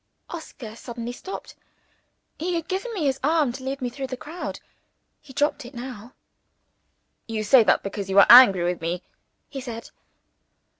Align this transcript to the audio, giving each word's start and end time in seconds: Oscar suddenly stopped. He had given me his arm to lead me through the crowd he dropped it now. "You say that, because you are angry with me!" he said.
Oscar 0.31 0.75
suddenly 0.75 1.11
stopped. 1.11 1.53
He 2.39 2.55
had 2.55 2.67
given 2.67 2.91
me 2.95 3.05
his 3.05 3.19
arm 3.23 3.51
to 3.51 3.63
lead 3.63 3.83
me 3.83 3.89
through 3.91 4.07
the 4.07 4.17
crowd 4.17 4.59
he 5.21 5.31
dropped 5.31 5.63
it 5.63 5.75
now. 5.75 6.15
"You 7.27 7.43
say 7.43 7.61
that, 7.65 7.83
because 7.83 8.09
you 8.09 8.17
are 8.17 8.25
angry 8.27 8.63
with 8.63 8.81
me!" 8.81 9.03
he 9.47 9.61
said. 9.61 9.91